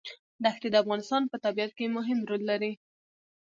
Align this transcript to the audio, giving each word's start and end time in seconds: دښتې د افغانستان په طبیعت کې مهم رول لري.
دښتې 0.43 0.67
د 0.71 0.75
افغانستان 0.83 1.23
په 1.27 1.37
طبیعت 1.45 1.71
کې 1.77 1.93
مهم 1.97 2.19
رول 2.29 2.43
لري. 2.51 2.71